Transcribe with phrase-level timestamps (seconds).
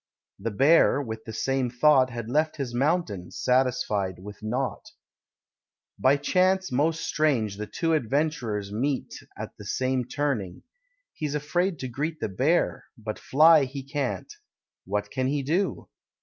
[0.39, 4.89] The Bear, with the same thought, Had left his mountain, satisfied with nought.
[5.99, 10.63] By chance most strange the two adventurers meet At the same turning.
[11.13, 14.33] He's afraid to greet The Bear; but fly he can't.
[14.85, 15.87] What can he do?